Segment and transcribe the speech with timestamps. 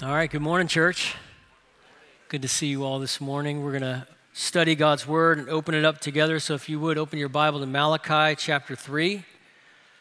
[0.00, 1.14] All right, good morning, church.
[2.28, 3.62] Good to see you all this morning.
[3.62, 6.40] We're going to study God's Word and open it up together.
[6.40, 9.22] So, if you would open your Bible to Malachi chapter 3.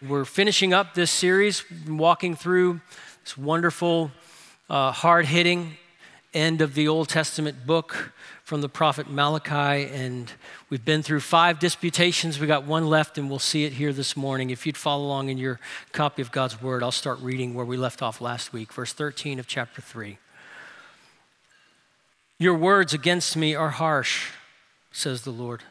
[0.01, 2.81] We're finishing up this series, walking through
[3.23, 4.11] this wonderful,
[4.71, 5.77] uh, hard hitting
[6.33, 8.13] end of the Old Testament book
[8.51, 9.89] from the prophet Malachi.
[9.93, 10.29] And
[10.69, 12.37] we've been through five disputations.
[12.37, 14.49] We got one left, and we'll see it here this morning.
[14.49, 15.57] If you'd follow along in your
[15.93, 19.39] copy of God's Word, I'll start reading where we left off last week, verse 13
[19.39, 20.17] of chapter 3.
[22.39, 24.31] Your words against me are harsh,
[24.91, 25.63] says the Lord.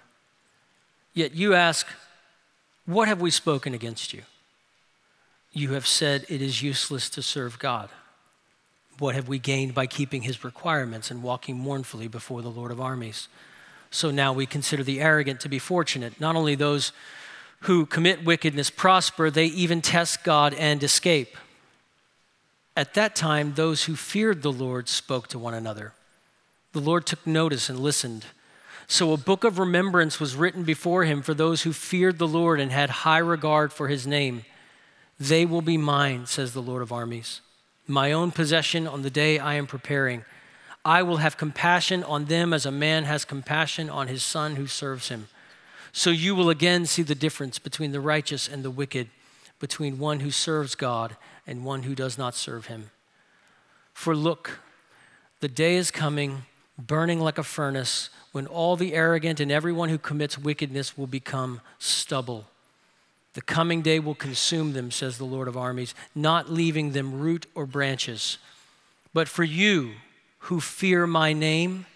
[1.12, 1.86] Yet you ask,
[2.86, 4.22] What have we spoken against you?
[5.52, 7.90] You have said it is useless to serve God.
[8.98, 12.80] What have we gained by keeping his requirements and walking mournfully before the Lord of
[12.80, 13.28] armies?
[13.90, 16.20] So now we consider the arrogant to be fortunate.
[16.20, 16.92] Not only those
[17.60, 21.36] who commit wickedness prosper, they even test God and escape.
[22.76, 25.92] At that time, those who feared the Lord spoke to one another.
[26.72, 28.26] The Lord took notice and listened.
[28.86, 32.60] So a book of remembrance was written before him for those who feared the Lord
[32.60, 34.44] and had high regard for his name.
[35.18, 37.40] They will be mine, says the Lord of armies
[37.90, 40.24] my own possession on the day I am preparing.
[40.84, 44.66] I will have compassion on them as a man has compassion on his son who
[44.66, 45.28] serves him.
[45.92, 49.08] So you will again see the difference between the righteous and the wicked,
[49.58, 51.16] between one who serves God
[51.46, 52.90] and one who does not serve him.
[53.92, 54.60] For look,
[55.40, 56.44] the day is coming,
[56.78, 61.60] burning like a furnace, when all the arrogant and everyone who commits wickedness will become
[61.78, 62.46] stubble.
[63.34, 67.46] The coming day will consume them, says the Lord of armies, not leaving them root
[67.54, 68.38] or branches.
[69.14, 69.92] But for you
[70.44, 71.86] who fear my name,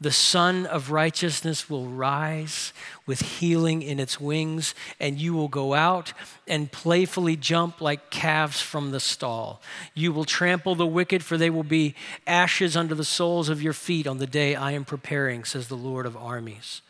[0.00, 2.72] the Sun of Righteousness will rise
[3.06, 6.12] with healing in its wings, and you will go out
[6.48, 9.62] and playfully jump like calves from the stall.
[9.94, 11.94] You will trample the wicked, for they will be
[12.26, 15.76] ashes under the soles of your feet on the day I am preparing, says the
[15.76, 16.82] Lord of armies.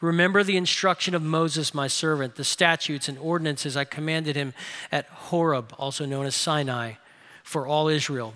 [0.00, 4.54] Remember the instruction of Moses, my servant, the statutes and ordinances I commanded him
[4.90, 6.94] at Horeb, also known as Sinai,
[7.42, 8.34] for all Israel.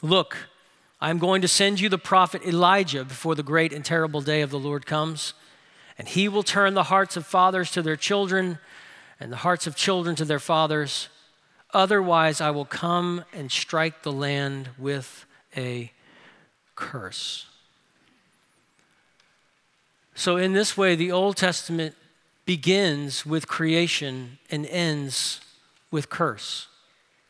[0.00, 0.48] Look,
[1.00, 4.40] I am going to send you the prophet Elijah before the great and terrible day
[4.40, 5.34] of the Lord comes,
[5.98, 8.58] and he will turn the hearts of fathers to their children
[9.20, 11.08] and the hearts of children to their fathers.
[11.74, 15.92] Otherwise, I will come and strike the land with a
[16.74, 17.46] curse.
[20.18, 21.94] So, in this way, the Old Testament
[22.46, 25.42] begins with creation and ends
[25.90, 26.68] with curse.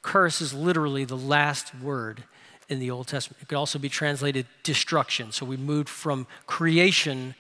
[0.02, 2.22] Curse is literally the last word
[2.69, 3.42] in the Old Testament.
[3.42, 5.32] It could also be translated destruction.
[5.32, 7.34] So we moved from creation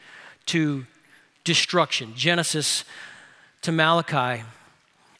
[0.46, 0.84] to
[1.44, 2.84] destruction, Genesis
[3.62, 4.42] to Malachi.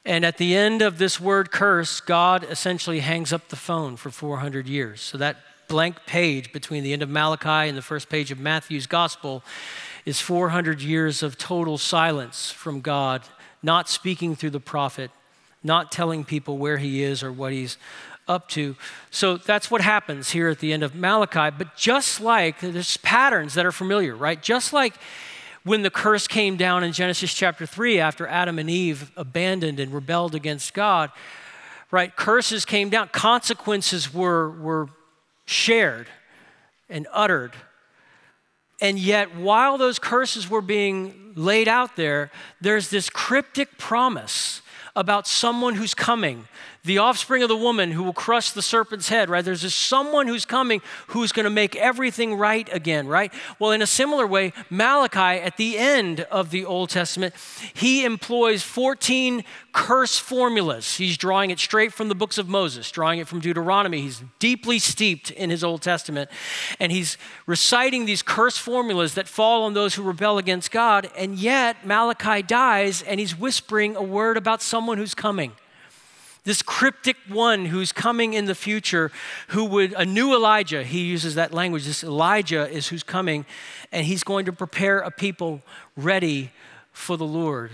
[0.04, 4.10] And at the end of this word curse, God essentially hangs up the phone for
[4.10, 5.00] 400 years.
[5.00, 5.36] So that
[5.68, 9.44] blank page between the end of Malachi and the first page of Matthew's gospel
[10.06, 13.22] is 400 years of total silence from God,
[13.62, 15.10] not speaking through the prophet,
[15.64, 17.76] not telling people where he is or what he's
[18.28, 18.76] up to.
[19.10, 21.54] So that's what happens here at the end of Malachi.
[21.56, 24.40] But just like there's patterns that are familiar, right?
[24.40, 24.94] Just like
[25.64, 29.92] when the curse came down in Genesis chapter 3 after Adam and Eve abandoned and
[29.92, 31.10] rebelled against God,
[31.90, 32.14] right?
[32.14, 34.88] Curses came down, consequences were, were
[35.46, 36.06] shared
[36.88, 37.52] and uttered
[38.80, 44.60] and yet, while those curses were being laid out there, there's this cryptic promise
[44.94, 46.46] about someone who's coming
[46.86, 49.44] the offspring of the woman who will crush the serpent's head, right?
[49.44, 53.32] There's this someone who's coming who's going to make everything right again, right?
[53.58, 57.34] Well, in a similar way, Malachi, at the end of the Old Testament,
[57.74, 60.96] he employs 14 curse formulas.
[60.96, 64.00] He's drawing it straight from the books of Moses, drawing it from Deuteronomy.
[64.00, 66.30] He's deeply steeped in his Old Testament,
[66.80, 71.10] and he's reciting these curse formulas that fall on those who rebel against God.
[71.16, 75.52] And yet, Malachi dies, and he's whispering a word about someone who's coming
[76.46, 79.10] this cryptic one who's coming in the future,
[79.48, 81.84] who would, a new Elijah, he uses that language.
[81.84, 83.44] This Elijah is who's coming,
[83.90, 85.60] and he's going to prepare a people
[85.96, 86.52] ready
[86.92, 87.72] for the Lord.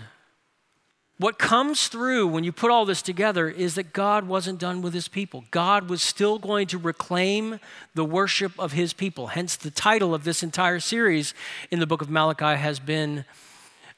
[1.18, 4.94] What comes through when you put all this together is that God wasn't done with
[4.94, 5.44] his people.
[5.50, 7.60] God was still going to reclaim
[7.94, 9.28] the worship of his people.
[9.28, 11.34] Hence, the title of this entire series
[11.70, 13.26] in the book of Malachi has been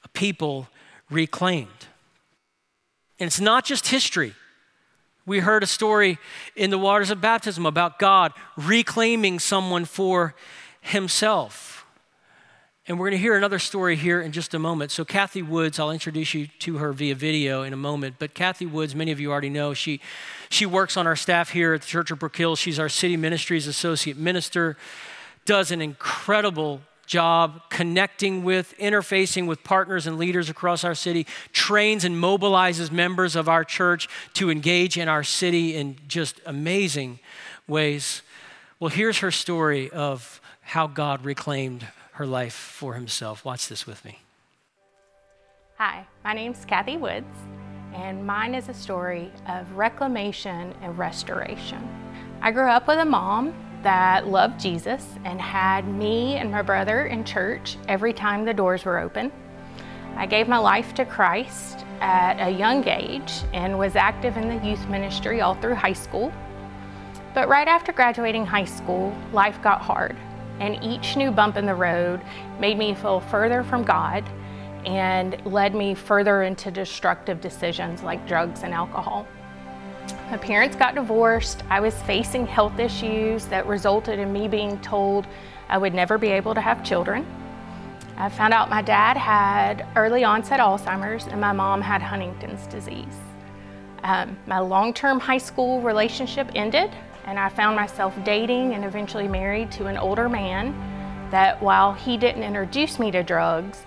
[0.03, 0.67] A People
[1.11, 1.87] Reclaimed.
[3.21, 4.35] And it's not just history.
[5.27, 6.19] We heard a story
[6.55, 10.35] in the waters of baptism about God reclaiming someone for
[10.81, 11.87] himself.
[12.87, 14.91] And we're going to hear another story here in just a moment.
[14.91, 18.17] So, Kathy Woods, I'll introduce you to her via video in a moment.
[18.19, 20.03] But Kathy Woods, many of you already know, she,
[20.51, 22.57] she works on our staff here at the Church of Brook Hill.
[22.57, 24.77] She's our City Ministries Associate Minister,
[25.47, 32.05] does an incredible job connecting with, interfacing with partners and leaders across our city, trains
[32.05, 37.19] and mobilizes members of our church to engage in our city in just amazing
[37.67, 38.23] ways.
[38.81, 43.45] Well, here's her story of how God reclaimed her life for himself.
[43.45, 44.21] Watch this with me.
[45.79, 47.37] Hi, my name's Kathy Woods,
[47.95, 51.89] and mine is a story of reclamation and restoration.
[52.41, 53.55] I grew up with a mom
[53.85, 58.85] that loved Jesus and had me and my brother in church every time the doors
[58.85, 59.31] were open.
[60.17, 64.67] I gave my life to Christ at a young age and was active in the
[64.67, 66.33] youth ministry all through high school.
[67.35, 70.17] But right after graduating high school, life got hard
[70.61, 72.21] and each new bump in the road
[72.61, 74.29] made me feel further from God
[74.87, 79.27] and led me further into destructive decisions like drugs and alcohol.
[80.35, 81.63] My parents got divorced.
[81.71, 85.29] I was facing health issues that resulted in me being told
[85.69, 87.25] I would never be able to have children.
[88.17, 93.17] I found out my dad had early onset Alzheimer's and my mom had Huntington's disease.
[94.03, 96.91] Um, my long term high school relationship ended
[97.27, 100.75] and I found myself dating and eventually married to an older man
[101.31, 103.85] that while he didn't introduce me to drugs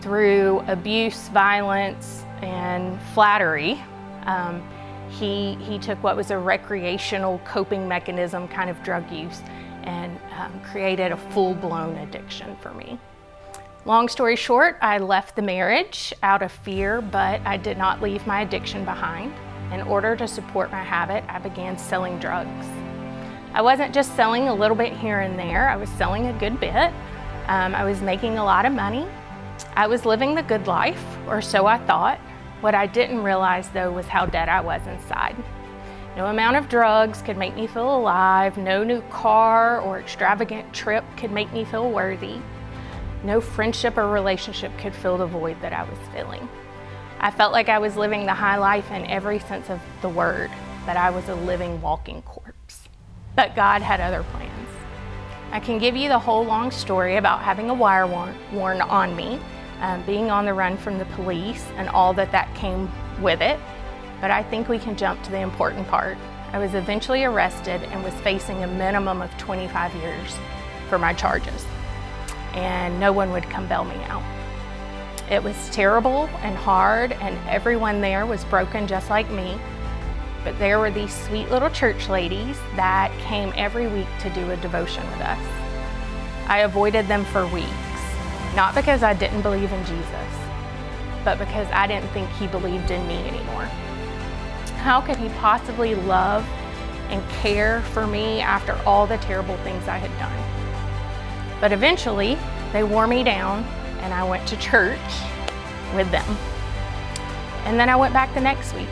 [0.00, 3.82] through abuse, violence, and flattery,
[4.26, 4.62] um,
[5.10, 9.40] he, he took what was a recreational coping mechanism kind of drug use
[9.84, 12.98] and um, created a full blown addiction for me.
[13.84, 18.26] Long story short, I left the marriage out of fear, but I did not leave
[18.26, 19.32] my addiction behind.
[19.72, 22.66] In order to support my habit, I began selling drugs.
[23.54, 26.60] I wasn't just selling a little bit here and there, I was selling a good
[26.60, 26.92] bit.
[27.46, 29.06] Um, I was making a lot of money.
[29.74, 32.20] I was living the good life, or so I thought.
[32.60, 35.36] What I didn't realize though was how dead I was inside.
[36.16, 38.58] No amount of drugs could make me feel alive.
[38.58, 42.40] No new car or extravagant trip could make me feel worthy.
[43.22, 46.48] No friendship or relationship could fill the void that I was feeling.
[47.20, 50.50] I felt like I was living the high life in every sense of the word,
[50.86, 52.88] that I was a living, walking corpse.
[53.36, 54.52] But God had other plans.
[55.50, 59.40] I can give you the whole long story about having a wire worn on me,
[59.80, 62.90] um, being on the run from the police, and all that that came
[63.20, 63.58] with it.
[64.20, 66.18] But I think we can jump to the important part.
[66.52, 70.34] I was eventually arrested and was facing a minimum of 25 years
[70.88, 71.66] for my charges,
[72.54, 74.22] and no one would come bail me out.
[75.30, 79.58] It was terrible and hard, and everyone there was broken just like me.
[80.42, 84.56] But there were these sweet little church ladies that came every week to do a
[84.56, 85.46] devotion with us.
[86.46, 87.68] I avoided them for weeks,
[88.58, 90.32] not because I didn't believe in Jesus,
[91.24, 93.66] but because I didn't think He believed in me anymore.
[94.82, 96.44] How could He possibly love
[97.08, 101.60] and care for me after all the terrible things I had done?
[101.60, 102.36] But eventually,
[102.72, 103.62] they wore me down
[104.00, 104.98] and I went to church
[105.94, 106.36] with them.
[107.64, 108.90] And then I went back the next week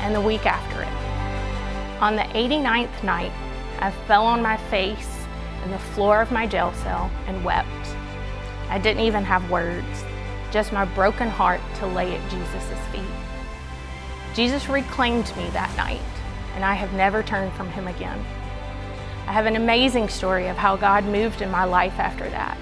[0.00, 2.02] and the week after it.
[2.02, 3.32] On the 89th night,
[3.78, 5.24] I fell on my face
[5.64, 7.97] in the floor of my jail cell and wept.
[8.68, 10.04] I didn't even have words,
[10.50, 13.02] just my broken heart to lay at Jesus' feet.
[14.34, 16.00] Jesus reclaimed me that night,
[16.54, 18.24] and I have never turned from him again.
[19.26, 22.56] I have an amazing story of how God moved in my life after that.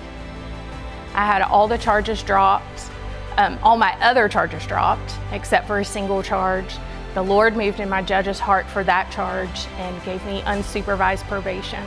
[1.14, 2.90] I had all the charges dropped,
[3.36, 6.76] um, all my other charges dropped, except for a single charge.
[7.14, 11.82] The Lord moved in my judge's heart for that charge and gave me unsupervised probation.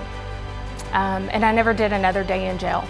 [0.91, 2.87] Um, and I never did another day in jail.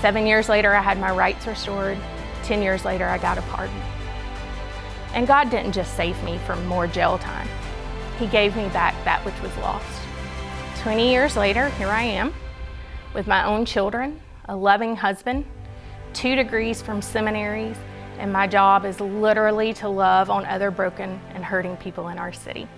[0.00, 1.98] Seven years later, I had my rights restored.
[2.42, 3.80] Ten years later, I got a pardon.
[5.14, 7.48] And God didn't just save me from more jail time,
[8.18, 9.86] He gave me back that which was lost.
[10.82, 12.32] 20 years later, here I am
[13.14, 15.44] with my own children a loving husband,
[16.12, 17.76] two degrees from seminaries,
[18.18, 22.32] and my job is literally to love on other broken and hurting people in our
[22.32, 22.68] city.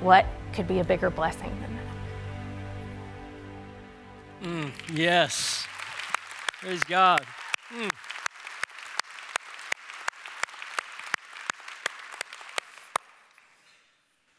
[0.00, 1.76] What could be a bigger blessing than
[4.42, 4.48] that?
[4.48, 5.66] Mm, yes.
[6.62, 7.26] Praise God.
[7.74, 7.90] Mm.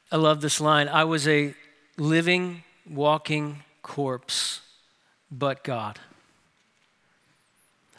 [0.09, 0.87] I love this line.
[0.87, 1.53] I was a
[1.97, 4.61] living, walking corpse,
[5.29, 5.99] but God.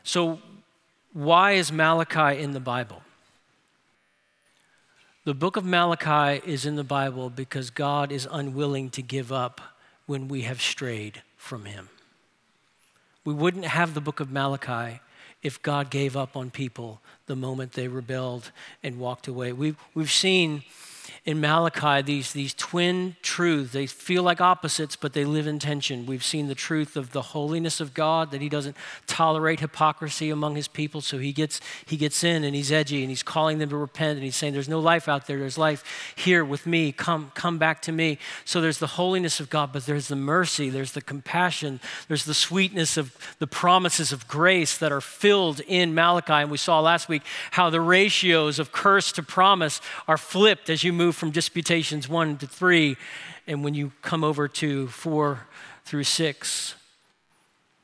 [0.05, 0.39] So,
[1.13, 3.03] why is Malachi in the Bible?
[5.27, 9.61] The book of Malachi is in the Bible because God is unwilling to give up
[10.07, 11.91] when we have strayed from Him.
[13.25, 15.01] We wouldn't have the book of Malachi
[15.43, 18.51] if God gave up on people the moment they rebelled
[18.83, 19.53] and walked away.
[19.53, 20.63] We've, we've seen
[21.27, 23.73] in Malachi these, these twin truths.
[23.73, 26.05] They feel like opposites, but they live in tension.
[26.05, 28.77] We've seen the truth of the holiness of God, that He doesn't
[29.07, 31.01] tolerate hypocrisy among His people.
[31.01, 34.17] So He gets, he gets in and He's edgy and He's calling them to repent
[34.17, 36.93] and He's saying, There's no life out there, there's life here with me.
[36.93, 38.19] Come, come back to me.
[38.45, 42.35] So there's the holiness of God, but there's the mercy, there's the compassion, there's the
[42.35, 46.35] sweetness of the promises of grace that are filled in Malachi.
[46.35, 50.85] And we saw last week how the ratios of curse to promise are flipped as
[50.85, 52.97] you move move from disputations one to three,
[53.47, 55.47] and when you come over to four
[55.85, 56.75] through six.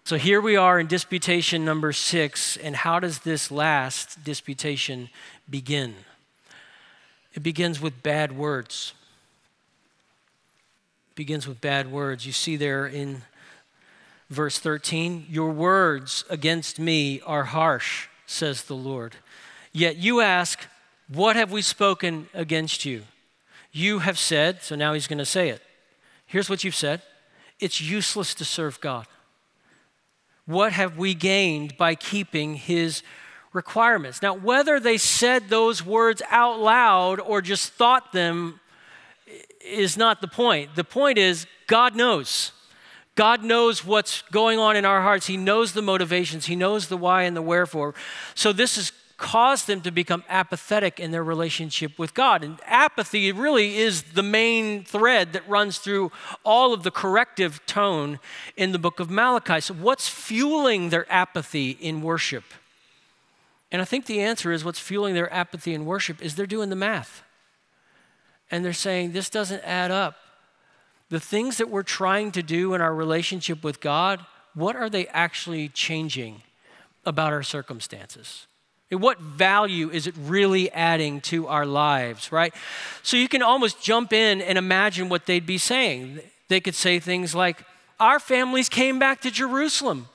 [0.04, 5.10] So here we are in disputation number six, and how does this last disputation
[5.48, 5.94] begin?
[7.34, 8.94] It begins with bad words.
[11.12, 12.26] It begins with bad words.
[12.26, 13.22] You see there in
[14.28, 19.14] verse 13, Your words against me are harsh, says the Lord.
[19.72, 20.58] Yet you ask,
[21.06, 23.04] What have we spoken against you?
[23.72, 25.62] You have said, so now he's going to say it.
[26.26, 27.02] Here's what you've said
[27.58, 29.06] it's useless to serve God.
[30.46, 33.02] What have we gained by keeping his
[33.52, 34.22] requirements?
[34.22, 38.58] Now, whether they said those words out loud or just thought them
[39.64, 40.74] is not the point.
[40.74, 42.52] The point is, God knows.
[43.14, 45.26] God knows what's going on in our hearts.
[45.26, 46.46] He knows the motivations.
[46.46, 47.94] He knows the why and the wherefore.
[48.34, 52.42] So, this is caused them to become apathetic in their relationship with God.
[52.42, 56.10] And apathy really is the main thread that runs through
[56.42, 58.18] all of the corrective tone
[58.56, 59.60] in the book of Malachi.
[59.60, 62.44] So, what's fueling their apathy in worship?
[63.70, 66.70] And I think the answer is what's fueling their apathy in worship is they're doing
[66.70, 67.22] the math.
[68.50, 70.16] And they're saying, this doesn't add up.
[71.10, 74.24] The things that we're trying to do in our relationship with God,
[74.54, 76.42] what are they actually changing
[77.04, 78.46] about our circumstances?
[78.90, 82.52] What value is it really adding to our lives, right?
[83.02, 86.20] So you can almost jump in and imagine what they'd be saying.
[86.48, 87.64] They could say things like,
[88.00, 90.08] Our families came back to Jerusalem.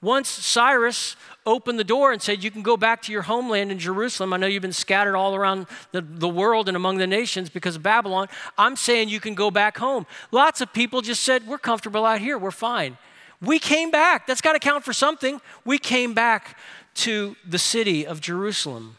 [0.00, 1.14] Once Cyrus
[1.46, 4.32] opened the door and said, You can go back to your homeland in Jerusalem.
[4.32, 7.76] I know you've been scattered all around the, the world and among the nations because
[7.76, 8.28] of Babylon.
[8.56, 10.06] I'm saying you can go back home.
[10.30, 12.96] Lots of people just said, We're comfortable out here, we're fine.
[13.42, 14.26] We came back.
[14.26, 15.40] That's got to count for something.
[15.64, 16.56] We came back
[16.94, 18.96] to the city of Jerusalem.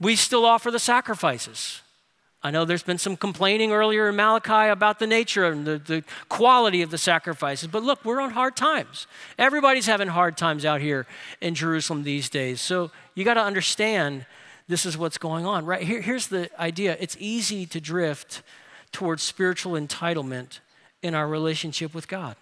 [0.00, 1.82] We still offer the sacrifices.
[2.40, 6.04] I know there's been some complaining earlier in Malachi about the nature and the, the
[6.28, 9.08] quality of the sacrifices, but look, we're on hard times.
[9.38, 11.06] Everybody's having hard times out here
[11.40, 12.60] in Jerusalem these days.
[12.60, 14.24] So you got to understand
[14.68, 15.82] this is what's going on, right?
[15.82, 18.42] Here, here's the idea it's easy to drift
[18.92, 20.60] towards spiritual entitlement
[21.02, 22.36] in our relationship with God.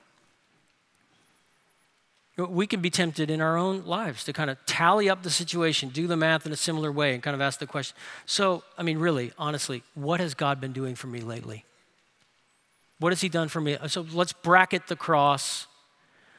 [2.37, 5.89] We can be tempted in our own lives to kind of tally up the situation,
[5.89, 7.97] do the math in a similar way, and kind of ask the question.
[8.27, 11.65] So, I mean, really, honestly, what has God been doing for me lately?
[12.99, 13.79] What has He done for me?
[13.87, 15.67] So let's bracket the cross.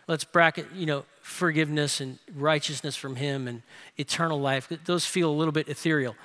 [0.07, 3.63] Let's bracket, you know, forgiveness and righteousness from Him and
[3.97, 4.71] eternal life.
[4.85, 6.15] Those feel a little bit ethereal.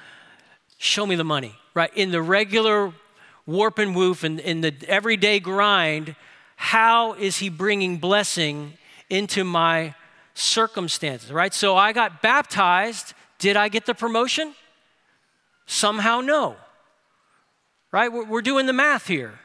[0.77, 1.91] Show me the money, right?
[1.97, 2.93] In the regular
[3.47, 6.15] warp and woof and in the everyday grind,
[6.57, 8.75] how is He bringing blessing
[9.13, 9.95] into my
[10.33, 11.53] circumstances, right?
[11.53, 13.13] So I got baptized.
[13.39, 14.55] Did I get the promotion?
[15.67, 16.57] Somehow, no.
[17.93, 18.11] Right?
[18.11, 19.39] We're doing the math here.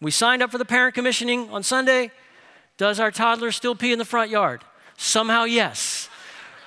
[0.00, 2.12] We signed up for the parent commissioning on Sunday.
[2.76, 4.62] Does our toddler still pee in the front yard?
[4.96, 5.99] Somehow, yes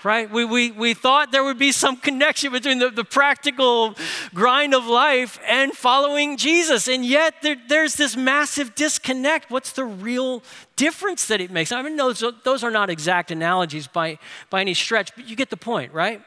[0.04, 0.30] right?
[0.30, 3.96] We, we, we thought there would be some connection between the, the practical
[4.34, 6.88] grind of life and following Jesus.
[6.88, 9.52] And yet there, there's this massive disconnect.
[9.52, 10.44] What's the real
[10.76, 11.72] difference that it makes?
[11.72, 14.20] I mean, those, those are not exact analogies by,
[14.50, 16.22] by any stretch, but you get the point, right?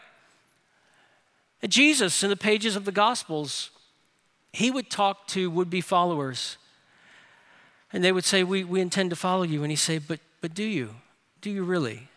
[1.68, 3.70] Jesus, in the pages of the Gospels,
[4.52, 6.56] he would talk to would be followers.
[7.92, 9.62] And they would say, we, we intend to follow you.
[9.62, 10.94] And he'd say, but, but do you?
[11.40, 12.08] Do you really?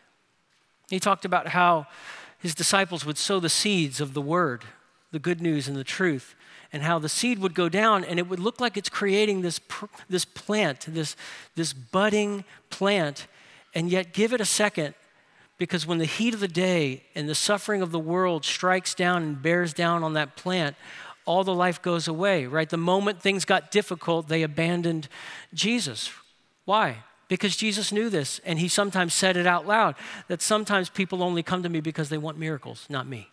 [0.90, 1.88] He talked about how
[2.40, 4.64] his disciples would sow the seeds of the word,
[5.12, 6.36] the good news and the truth,
[6.72, 9.60] and how the seed would go down and it would look like it's creating this,
[10.10, 11.16] this plant, this,
[11.56, 13.28] this budding plant,
[13.74, 14.94] and yet give it a second
[15.58, 19.22] because when the heat of the day and the suffering of the world strikes down
[19.22, 20.76] and bears down on that plant,
[21.26, 22.70] all the life goes away, right?
[22.70, 25.10] The moment things got difficult, they abandoned
[25.54, 26.12] Jesus.
[26.66, 27.04] Why?
[27.30, 29.96] Because Jesus knew this and he sometimes said it out loud
[30.28, 33.30] that sometimes people only come to me because they want miracles, not me.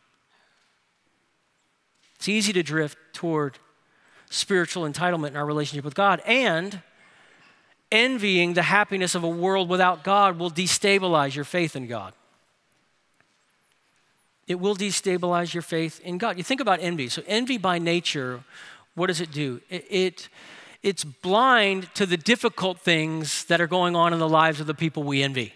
[2.14, 3.58] It's easy to drift toward
[4.30, 6.22] spiritual entitlement in our relationship with God.
[6.26, 6.82] And
[7.90, 12.12] envying the happiness of a world without God will destabilize your faith in God.
[14.46, 16.36] It will destabilize your faith in God.
[16.36, 17.08] You think about envy.
[17.08, 18.44] So, envy by nature,
[18.94, 19.60] what does it do?
[19.68, 20.28] It, it
[20.86, 24.74] it's blind to the difficult things that are going on in the lives of the
[24.74, 25.52] people we envy.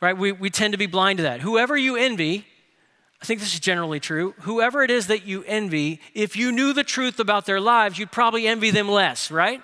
[0.00, 0.16] Right?
[0.16, 1.40] We, we tend to be blind to that.
[1.40, 2.46] Whoever you envy,
[3.20, 4.36] I think this is generally true.
[4.42, 8.12] Whoever it is that you envy, if you knew the truth about their lives, you'd
[8.12, 9.60] probably envy them less, right?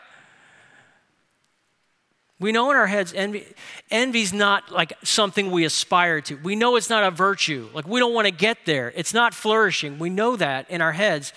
[2.40, 3.46] We know in our heads envy
[3.92, 6.34] envy's not like something we aspire to.
[6.34, 7.68] We know it's not a virtue.
[7.72, 8.92] Like we don't want to get there.
[8.96, 10.00] It's not flourishing.
[10.00, 11.32] We know that in our heads.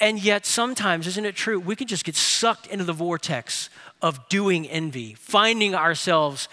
[0.00, 3.68] And yet sometimes, isn't it true, we can just get sucked into the vortex
[4.00, 6.48] of doing envy, finding ourselves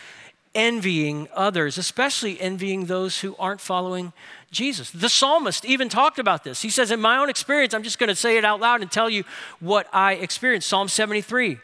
[0.54, 4.12] envying others, especially envying those who aren't following
[4.52, 4.90] Jesus.
[4.90, 6.62] The psalmist even talked about this.
[6.62, 8.92] He says, In my own experience, I'm just going to say it out loud and
[8.92, 9.24] tell you
[9.60, 10.68] what I experienced.
[10.68, 11.60] Psalm 73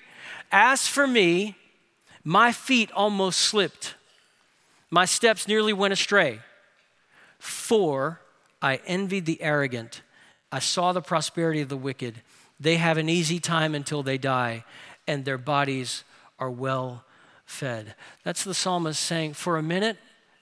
[0.51, 1.55] As for me,
[2.23, 3.95] my feet almost slipped,
[4.89, 6.39] my steps nearly went astray.
[7.39, 8.21] For
[8.61, 10.01] I envied the arrogant,
[10.53, 12.21] I saw the prosperity of the wicked.
[12.59, 14.65] They have an easy time until they die,
[15.07, 16.03] and their bodies
[16.37, 17.05] are well
[17.43, 17.95] fed.
[18.23, 19.97] That's the psalmist saying, For a minute,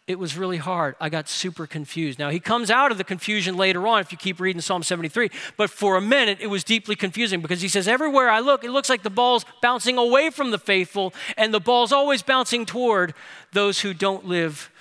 [0.08, 0.96] it was really hard.
[1.00, 2.20] I got super confused.
[2.20, 5.32] Now, he comes out of the confusion later on if you keep reading Psalm 73,
[5.56, 8.72] but for a minute, it was deeply confusing because he says, Everywhere I look, it
[8.72, 13.13] looks like the ball's bouncing away from the faithful, and the ball's always bouncing toward
[13.53, 14.72] those who don't live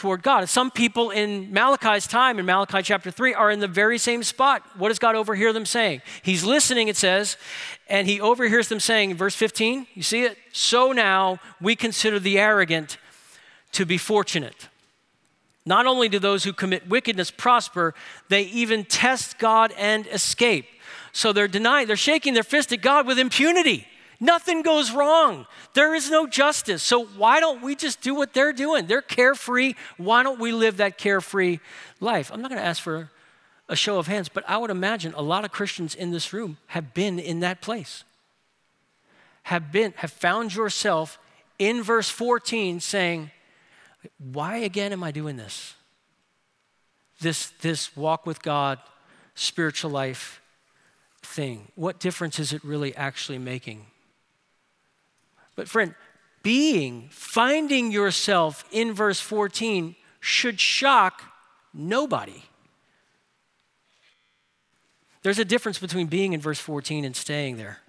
[0.00, 0.48] toward God.
[0.48, 4.62] Some people in Malachi's time, in Malachi chapter 3, are in the very same spot.
[4.78, 6.00] What does God overhear them saying?
[6.22, 7.36] He's listening, it says,
[7.86, 10.38] and he overhears them saying, verse 15, you see it?
[10.52, 12.96] So now we consider the arrogant
[13.72, 14.68] to be fortunate.
[15.66, 17.94] Not only do those who commit wickedness prosper,
[18.30, 20.64] they even test God and escape.
[21.12, 23.86] So they're denying, they're shaking their fist at God with impunity.
[24.20, 25.46] Nothing goes wrong.
[25.72, 26.82] There is no justice.
[26.82, 28.86] So why don't we just do what they're doing?
[28.86, 29.74] They're carefree.
[29.96, 31.58] Why don't we live that carefree
[32.00, 32.30] life?
[32.32, 33.10] I'm not going to ask for
[33.68, 36.58] a show of hands, but I would imagine a lot of Christians in this room
[36.66, 38.04] have been in that place.
[39.44, 41.18] Have been have found yourself
[41.58, 43.30] in verse 14 saying,
[44.18, 45.74] why again am I doing this?
[47.20, 48.78] This, this walk with God,
[49.34, 50.40] spiritual life
[51.22, 51.68] thing.
[51.74, 53.86] What difference is it really actually making?
[55.60, 55.94] But, friend,
[56.42, 61.22] being, finding yourself in verse 14 should shock
[61.74, 62.44] nobody.
[65.20, 67.80] There's a difference between being in verse 14 and staying there.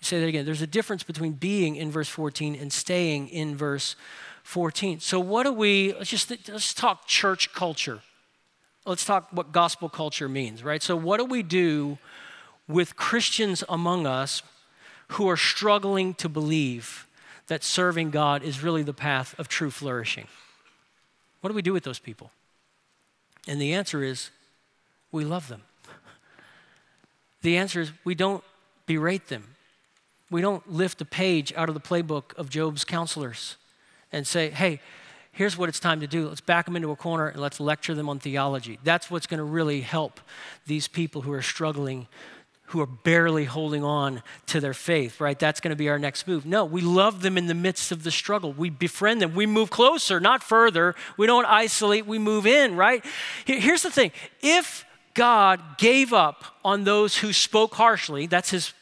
[0.00, 0.46] Say that again.
[0.46, 3.94] There's a difference between being in verse 14 and staying in verse
[4.44, 5.00] 14.
[5.00, 8.00] So, what do we, let's just let's talk church culture.
[8.86, 10.82] Let's talk what gospel culture means, right?
[10.82, 11.98] So, what do we do
[12.66, 14.42] with Christians among us
[15.08, 17.06] who are struggling to believe
[17.48, 20.26] that serving God is really the path of true flourishing?
[21.40, 22.30] What do we do with those people?
[23.46, 24.30] And the answer is
[25.10, 25.62] we love them.
[27.42, 28.44] The answer is we don't
[28.86, 29.54] berate them.
[30.30, 33.56] We don't lift a page out of the playbook of Job's counselors
[34.12, 34.80] and say, hey,
[35.32, 36.28] here's what it's time to do.
[36.28, 38.78] Let's back them into a corner and let's lecture them on theology.
[38.82, 40.20] That's what's going to really help
[40.66, 42.08] these people who are struggling,
[42.68, 45.38] who are barely holding on to their faith, right?
[45.38, 46.44] That's going to be our next move.
[46.44, 48.52] No, we love them in the midst of the struggle.
[48.52, 49.34] We befriend them.
[49.34, 50.94] We move closer, not further.
[51.16, 53.04] We don't isolate, we move in, right?
[53.46, 58.72] Here's the thing if God gave up on those who spoke harshly, that's his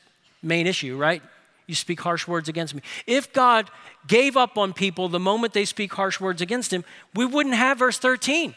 [0.43, 1.23] main issue, right?
[1.67, 2.83] you speak harsh words against me.
[3.07, 3.71] If God
[4.07, 7.79] gave up on people the moment they speak harsh words against him, we wouldn't have
[7.79, 8.55] verse 13.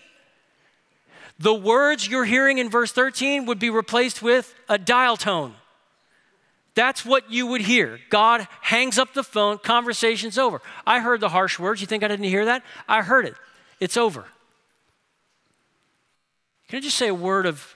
[1.39, 5.54] The words you're hearing in verse 13 would be replaced with a dial tone.
[6.75, 7.99] That's what you would hear.
[8.10, 10.62] God hangs up the phone, conversation's over.
[10.86, 11.82] I heard the harsh words.
[11.82, 12.63] You think I didn't hear that?
[12.88, 13.36] I heard it.
[13.80, 14.25] It's over.
[16.67, 17.75] Can I just say a word of,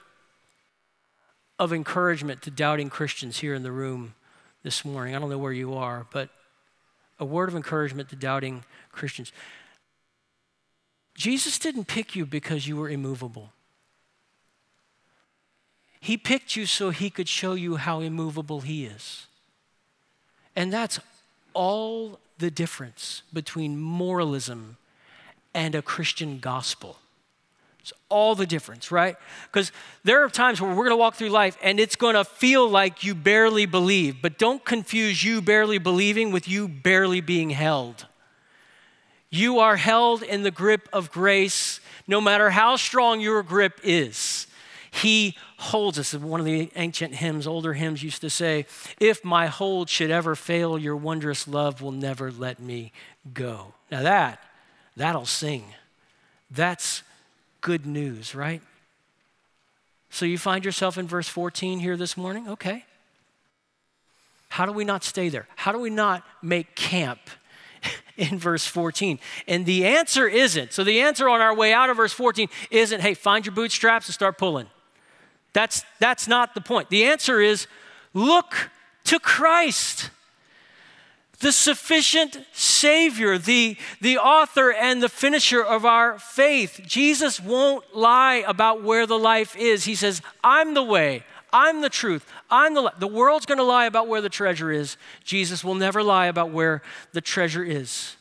[1.58, 4.14] of encouragement to doubting Christians here in the room?
[4.64, 5.14] this morning.
[5.14, 6.30] I don't know where you are, but
[7.20, 9.30] a word of encouragement to doubting Christians.
[11.14, 13.52] Jesus didn't pick you because you were immovable.
[16.04, 19.26] He picked you so he could show you how immovable he is.
[20.54, 21.00] And that's
[21.54, 24.76] all the difference between moralism
[25.54, 26.98] and a Christian gospel.
[27.80, 29.16] It's all the difference, right?
[29.50, 32.24] Because there are times where we're going to walk through life and it's going to
[32.24, 37.48] feel like you barely believe, but don't confuse you barely believing with you barely being
[37.48, 38.04] held.
[39.30, 44.48] You are held in the grip of grace no matter how strong your grip is.
[44.90, 46.14] He holds us.
[46.14, 48.66] One of the ancient hymns, older hymns used to say,
[49.00, 52.92] If my hold should ever fail, your wondrous love will never let me
[53.32, 53.74] go.
[53.90, 54.42] Now that,
[54.96, 55.64] that'll sing.
[56.50, 57.02] That's
[57.60, 58.62] good news, right?
[60.10, 62.48] So you find yourself in verse 14 here this morning?
[62.48, 62.84] Okay.
[64.48, 65.48] How do we not stay there?
[65.56, 67.18] How do we not make camp
[68.16, 69.18] in verse 14?
[69.48, 70.72] And the answer isn't.
[70.72, 74.06] So the answer on our way out of verse 14 isn't, hey, find your bootstraps
[74.06, 74.68] and start pulling.
[75.54, 76.90] That's, that's not the point.
[76.90, 77.66] The answer is
[78.12, 78.70] look
[79.04, 80.10] to Christ
[81.44, 86.80] the sufficient Savior, the, the author and the finisher of our faith.
[86.86, 89.84] Jesus won't lie about where the life is.
[89.84, 93.84] He says, I'm the way, I'm the truth, I'm the The world's going to lie
[93.84, 94.96] about where the treasure is.
[95.22, 96.80] Jesus will never lie about where
[97.12, 98.16] the treasure is.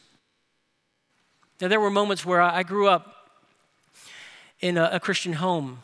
[1.62, 3.16] Now, there were moments where I grew up
[4.60, 5.80] in a, a Christian home,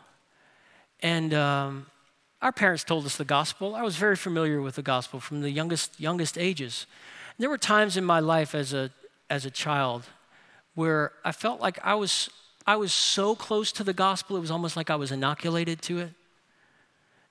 [1.02, 1.86] and um,
[2.42, 3.74] our parents told us the gospel.
[3.74, 6.86] I was very familiar with the gospel from the youngest, youngest ages.
[7.38, 8.90] There were times in my life as a,
[9.28, 10.04] as a child
[10.74, 12.30] where I felt like I was,
[12.66, 15.98] I was so close to the gospel, it was almost like I was inoculated to
[15.98, 16.10] it.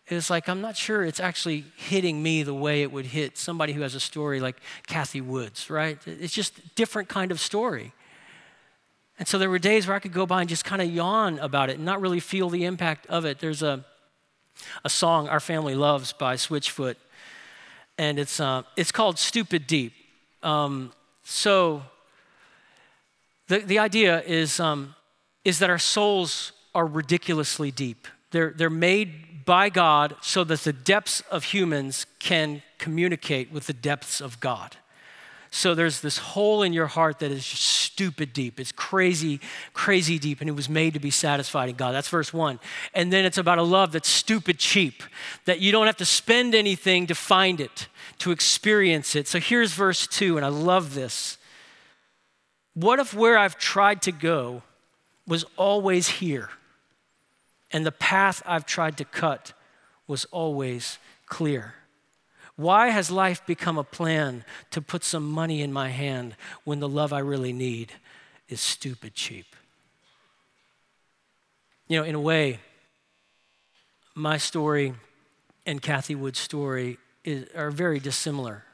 [0.08, 3.74] It's like I'm not sure it's actually hitting me the way it would hit somebody
[3.74, 6.00] who has a story like Kathy Woods, right?
[6.08, 7.94] It's just different kind of story.
[9.20, 11.40] And so there were days where I could go by and just kind of yawn
[11.40, 13.40] about it and not really feel the impact of it.
[13.40, 13.84] There's a,
[14.86, 16.96] a song our family loves by Switchfoot,
[17.98, 19.92] and it's, uh, it's called Stupid Deep.
[20.42, 21.84] Um, so
[23.50, 24.96] the, the idea is, um,
[25.44, 28.08] is that our souls are ridiculously deep.
[28.32, 33.74] They're, they're made by God so that the depths of humans can communicate with the
[33.74, 34.78] depths of God.
[35.52, 38.60] So there's this hole in your heart that is just stupid deep.
[38.60, 39.40] It's crazy,
[39.74, 41.92] crazy deep, and it was made to be satisfied in God.
[41.94, 42.60] That's verse one.
[42.94, 45.04] And then it's about a love that's stupid cheap,
[45.46, 47.88] that you don't have to spend anything to find it
[48.20, 49.28] to experience it.
[49.28, 51.38] So here's verse 2, and I love this.
[52.76, 54.62] What if where I've tried to go
[55.28, 56.50] was always here,
[57.72, 59.54] and the path I've tried to cut
[60.08, 61.74] was always clear?
[62.60, 66.90] Why has life become a plan to put some money in my hand when the
[66.90, 67.94] love I really need
[68.50, 69.46] is stupid cheap?
[71.88, 72.60] You know, in a way,
[74.14, 74.94] my story
[75.66, 78.66] and Kathy Wood's story is, are very dissimilar.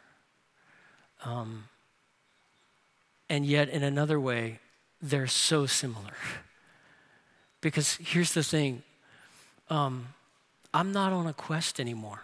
[1.24, 1.66] Um,
[3.30, 4.62] and yet, in another way,
[5.00, 6.16] they're so similar.
[7.62, 8.82] because here's the thing
[9.70, 10.08] um,
[10.74, 12.22] I'm not on a quest anymore.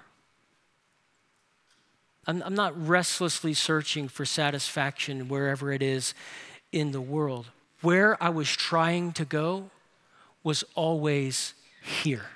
[2.28, 6.14] I'm, I'm not restlessly searching for satisfaction wherever it is
[6.72, 7.48] in the world.
[7.82, 9.72] Where I was trying to go
[10.44, 12.28] was always here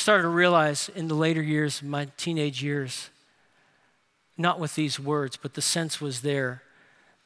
[0.00, 3.10] started to realize in the later years, my teenage years,
[4.38, 6.62] not with these words, but the sense was there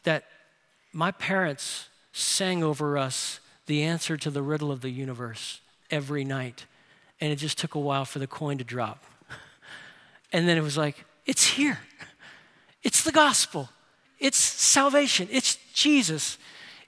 [0.03, 0.25] that
[0.93, 5.61] my parents sang over us the answer to the riddle of the universe
[5.91, 6.67] every night.
[7.21, 9.05] And it just took a while for the coin to drop.
[10.35, 11.79] And then it was like, it's here.
[12.83, 13.71] It's the gospel.
[14.19, 15.29] It's salvation.
[15.31, 16.39] It's Jesus.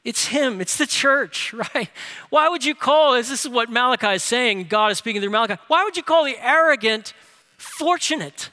[0.03, 1.89] It's Him, it's the church, right?
[2.29, 5.31] Why would you call, as this is what Malachi is saying, God is speaking through
[5.31, 7.13] Malachi, why would you call the arrogant
[7.57, 8.51] fortunate?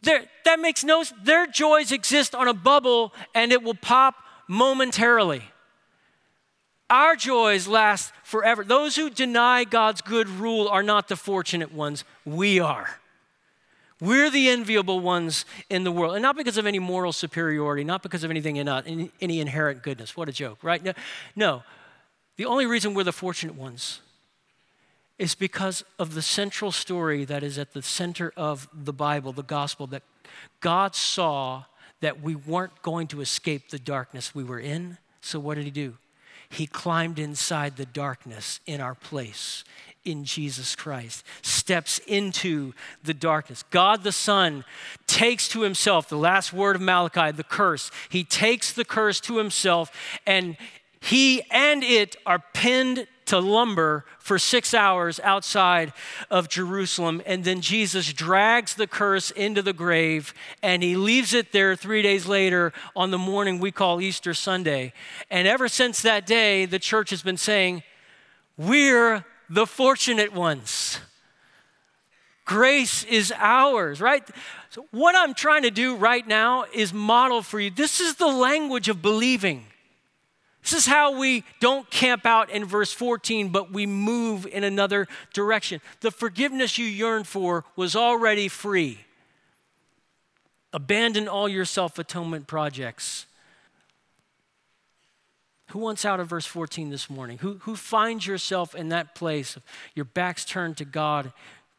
[0.00, 4.14] There, that makes no Their joys exist on a bubble and it will pop
[4.48, 5.42] momentarily.
[6.88, 8.64] Our joys last forever.
[8.64, 12.99] Those who deny God's good rule are not the fortunate ones, we are.
[14.00, 16.14] We're the enviable ones in the world.
[16.14, 18.84] And not because of any moral superiority, not because of anything in uh, us,
[19.20, 20.16] any inherent goodness.
[20.16, 20.82] What a joke, right?
[20.82, 20.92] No,
[21.36, 21.62] no.
[22.36, 24.00] The only reason we're the fortunate ones
[25.18, 29.42] is because of the central story that is at the center of the Bible, the
[29.42, 30.02] gospel, that
[30.60, 31.64] God saw
[32.00, 34.96] that we weren't going to escape the darkness we were in.
[35.20, 35.98] So what did he do?
[36.48, 39.62] He climbed inside the darkness in our place
[40.04, 42.72] in Jesus Christ, steps into
[43.04, 43.64] the darkness.
[43.70, 44.64] God the Son
[45.06, 47.90] takes to himself the last word of Malachi, the curse.
[48.08, 49.92] He takes the curse to himself,
[50.26, 50.56] and
[51.00, 55.92] he and it are pinned to lumber for six hours outside
[56.32, 57.22] of Jerusalem.
[57.24, 60.34] And then Jesus drags the curse into the grave
[60.64, 64.92] and he leaves it there three days later on the morning we call Easter Sunday.
[65.30, 67.84] And ever since that day, the church has been saying,
[68.56, 71.00] We're the fortunate ones.
[72.44, 74.26] Grace is ours, right?
[74.70, 77.70] So, what I'm trying to do right now is model for you.
[77.70, 79.66] This is the language of believing.
[80.62, 85.08] This is how we don't camp out in verse 14, but we move in another
[85.32, 85.80] direction.
[86.00, 89.00] The forgiveness you yearn for was already free.
[90.72, 93.26] Abandon all your self atonement projects.
[95.70, 97.38] Who wants out of verse 14 this morning?
[97.38, 99.62] Who, who finds yourself in that place of
[99.94, 101.32] your back's turned to God,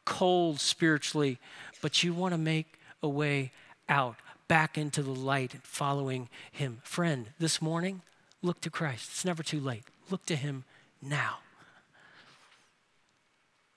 [0.06, 1.40] cold spiritually,
[1.82, 3.52] but you want to make a way
[3.90, 4.16] out,
[4.48, 6.80] back into the light, following Him?
[6.84, 8.02] Friend, this morning,
[8.42, 9.10] look to Christ.
[9.12, 9.84] It's never too late.
[10.10, 10.64] Look to Him
[11.02, 11.40] now.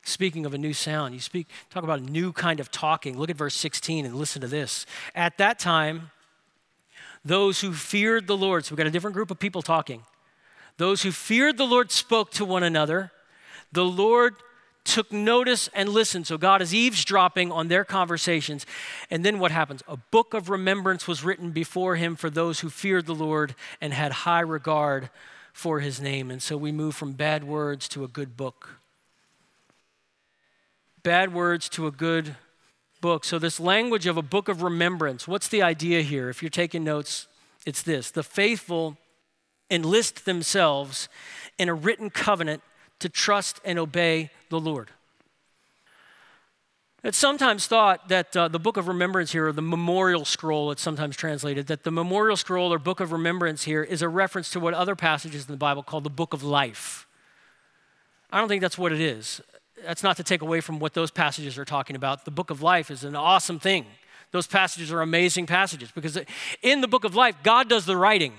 [0.04, 3.18] Speaking of a new sound, you speak talk about a new kind of talking.
[3.18, 4.86] Look at verse 16 and listen to this.
[5.14, 6.12] At that time,
[7.24, 10.02] those who feared the Lord, so we've got a different group of people talking.
[10.76, 13.12] Those who feared the Lord spoke to one another.
[13.72, 14.34] The Lord
[14.84, 16.26] took notice and listened.
[16.26, 18.66] So God is eavesdropping on their conversations.
[19.10, 19.82] And then what happens?
[19.88, 23.94] A book of remembrance was written before him for those who feared the Lord and
[23.94, 25.08] had high regard
[25.52, 26.30] for his name.
[26.30, 28.80] And so we move from bad words to a good book.
[31.02, 32.36] Bad words to a good
[33.04, 33.22] book.
[33.22, 36.30] So, this language of a book of remembrance, what's the idea here?
[36.30, 37.26] If you're taking notes,
[37.66, 38.96] it's this the faithful
[39.70, 41.10] enlist themselves
[41.58, 42.62] in a written covenant
[43.00, 44.88] to trust and obey the Lord.
[47.02, 50.80] It's sometimes thought that uh, the book of remembrance here, or the memorial scroll, it's
[50.80, 54.60] sometimes translated, that the memorial scroll or book of remembrance here is a reference to
[54.60, 57.06] what other passages in the Bible call the book of life.
[58.30, 59.42] I don't think that's what it is
[59.84, 62.24] that's not to take away from what those passages are talking about.
[62.24, 63.86] The book of life is an awesome thing.
[64.30, 66.18] Those passages are amazing passages because
[66.62, 68.32] in the book of life, God does the writing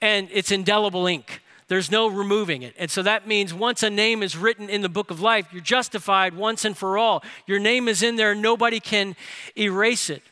[0.00, 1.40] and it's indelible ink.
[1.68, 2.74] There's no removing it.
[2.78, 5.62] And so that means once a name is written in the book of life, you're
[5.62, 7.24] justified once and for all.
[7.46, 9.16] Your name is in there, nobody can
[9.56, 10.22] erase it.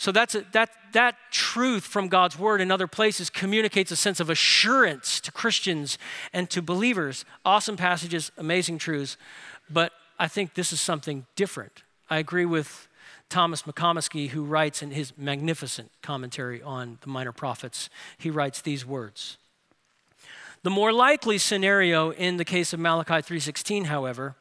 [0.00, 4.18] So that's a, that, that truth from God's word in other places communicates a sense
[4.18, 5.98] of assurance to Christians
[6.32, 7.26] and to believers.
[7.44, 9.18] Awesome passages, amazing truths.
[9.68, 11.82] But I think this is something different.
[12.08, 12.88] I agree with
[13.28, 18.86] Thomas McComiskey, who writes in his magnificent commentary on the minor prophets, he writes these
[18.86, 19.36] words.
[20.62, 24.34] The more likely scenario in the case of Malachi 3:16, however,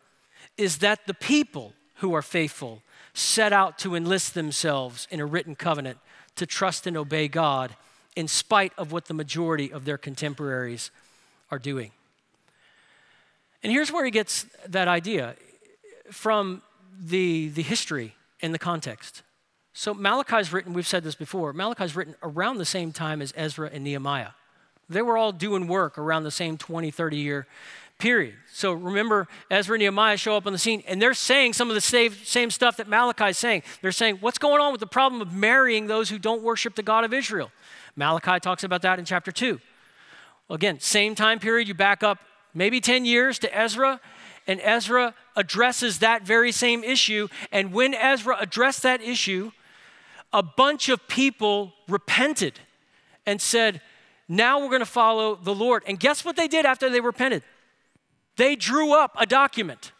[0.55, 2.81] is that the people who are faithful
[3.13, 5.97] set out to enlist themselves in a written covenant
[6.35, 7.75] to trust and obey God
[8.15, 10.91] in spite of what the majority of their contemporaries
[11.51, 11.91] are doing.
[13.63, 15.35] And here's where he gets that idea
[16.11, 16.61] from
[16.99, 19.21] the, the history and the context.
[19.73, 23.69] So Malachi's written, we've said this before, Malachi's written around the same time as Ezra
[23.71, 24.29] and Nehemiah.
[24.89, 27.47] They were all doing work around the same 20, 30 year
[27.99, 28.35] period.
[28.51, 31.75] So remember, Ezra and Nehemiah show up on the scene, and they're saying some of
[31.75, 33.63] the same, same stuff that Malachi is saying.
[33.81, 36.83] They're saying, What's going on with the problem of marrying those who don't worship the
[36.83, 37.51] God of Israel?
[37.95, 39.59] Malachi talks about that in chapter 2.
[40.49, 42.17] Again, same time period, you back up
[42.53, 43.99] maybe 10 years to Ezra,
[44.47, 47.27] and Ezra addresses that very same issue.
[47.51, 49.51] And when Ezra addressed that issue,
[50.33, 52.59] a bunch of people repented
[53.25, 53.81] and said,
[54.27, 55.83] Now we're going to follow the Lord.
[55.85, 57.43] And guess what they did after they repented?
[58.39, 59.91] They drew up a document.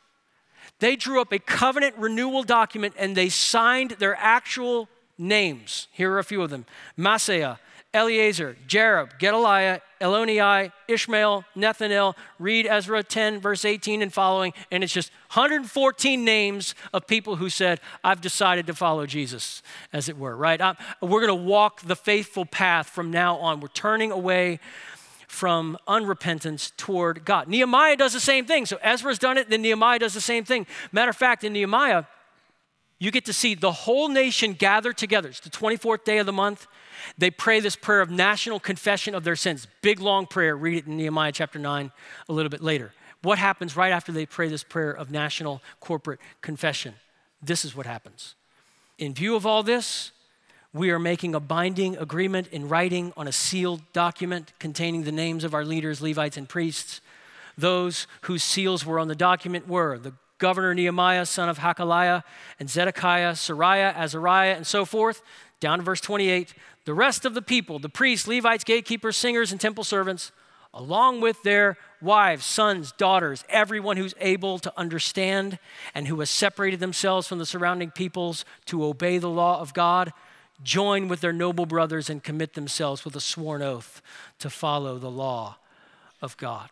[0.79, 5.89] They drew up a covenant renewal document and they signed their actual names.
[5.91, 6.65] Here are a few of them
[6.97, 7.57] Maaseiah,
[7.93, 14.93] Eleazar, Jarib, Gedaliah, Eloni, Ishmael, Nethanel, read Ezra 10, verse 18 and following, and it's
[14.93, 20.37] just 114 names of people who said, I've decided to follow Jesus, as it were,
[20.37, 20.61] right?
[20.61, 23.59] I'm, we're going to walk the faithful path from now on.
[23.59, 24.61] We're turning away
[25.29, 27.47] from unrepentance toward God.
[27.47, 28.65] Nehemiah does the same thing.
[28.65, 30.65] So Ezra's done it, then Nehemiah does the same thing.
[30.91, 32.05] Matter of fact, in Nehemiah,
[32.97, 35.29] you get to see the whole nation gather together.
[35.29, 36.67] It's the 24th day of the month.
[37.17, 39.67] They pray this prayer of national confession of their sins.
[39.81, 40.57] Big, long prayer.
[40.57, 41.91] Read it in Nehemiah chapter 9
[42.27, 42.91] a little bit later.
[43.21, 46.95] What happens right after they pray this prayer of national corporate confession?
[47.41, 48.35] This is what happens.
[48.97, 50.11] In view of all this,
[50.73, 55.43] we are making a binding agreement in writing on a sealed document containing the names
[55.43, 57.01] of our leaders, Levites, and priests.
[57.57, 62.23] Those whose seals were on the document were the governor Nehemiah, son of Hacaliah,
[62.59, 65.21] and Zedekiah, Seraiah, Azariah, and so forth.
[65.59, 66.53] Down to verse 28.
[66.85, 70.31] The rest of the people, the priests, Levites, gatekeepers, singers, and temple servants,
[70.73, 75.57] along with their wives, sons, daughters, everyone who's able to understand
[75.95, 80.13] and who has separated themselves from the surrounding peoples to obey the law of God
[80.63, 84.01] join with their noble brothers and commit themselves with a sworn oath
[84.39, 85.57] to follow the law
[86.21, 86.69] of God.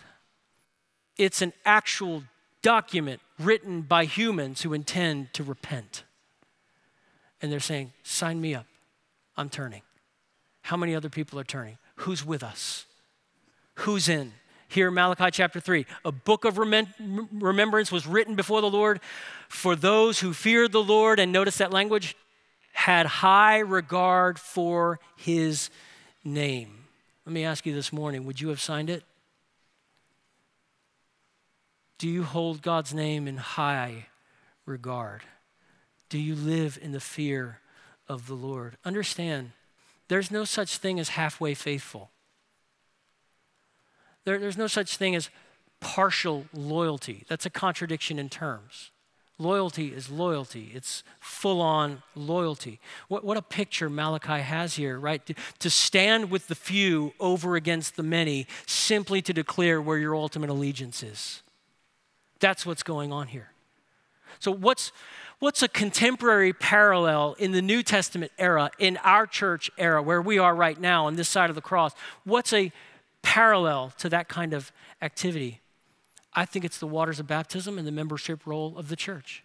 [1.17, 2.23] It's an actual
[2.61, 6.03] document written by humans who intend to repent.
[7.41, 8.65] And they're saying, Sign me up.
[9.35, 9.83] I'm turning.
[10.63, 11.77] How many other people are turning?
[11.97, 12.85] Who's with us?
[13.75, 14.33] Who's in?
[14.67, 15.85] Here, Malachi chapter 3.
[16.03, 18.99] A book of remembrance was written before the Lord
[19.47, 22.17] for those who feared the Lord, and notice that language,
[22.77, 25.71] had high regard for his
[26.23, 26.85] name.
[27.25, 29.03] Let me ask you this morning would you have signed it?
[31.97, 34.05] Do you hold God's name in high
[34.67, 35.23] regard?
[36.09, 37.61] Do you live in the fear
[38.07, 38.77] of the Lord?
[38.85, 39.53] Understand,
[40.07, 42.11] there's no such thing as halfway faithful.
[44.23, 45.31] There, there's no such thing as
[45.79, 47.25] partial loyalty.
[47.27, 48.91] That's a contradiction in terms.
[49.39, 50.71] Loyalty is loyalty.
[50.73, 52.79] It's full on loyalty.
[53.07, 55.23] What, what a picture Malachi has here, right?
[55.27, 60.15] To, to stand with the few over against the many simply to declare where your
[60.15, 61.43] ultimate allegiance is.
[62.39, 63.51] That's what's going on here.
[64.39, 64.91] So, what's,
[65.37, 70.39] what's a contemporary parallel in the New Testament era, in our church era, where we
[70.39, 71.93] are right now on this side of the cross?
[72.23, 72.71] What's a
[73.21, 74.71] parallel to that kind of
[75.01, 75.61] activity?
[76.37, 79.43] I think it's the waters of baptism and the membership roll of the church.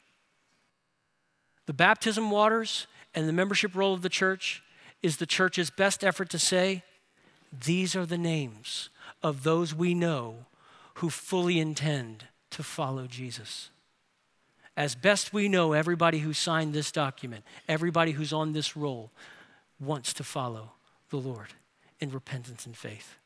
[1.64, 4.62] The baptism waters and the membership roll of the church
[5.02, 6.82] is the church's best effort to say,
[7.64, 8.90] these are the names
[9.22, 10.44] of those we know
[10.96, 13.70] who fully intend to follow Jesus.
[14.76, 19.10] As best we know, everybody who signed this document, everybody who's on this roll,
[19.80, 20.72] wants to follow
[21.08, 21.54] the Lord
[22.00, 23.16] in repentance and faith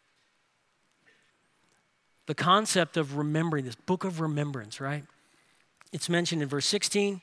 [2.27, 5.05] the concept of remembering, this book of remembrance, right?
[5.93, 7.21] It's mentioned in verse 16,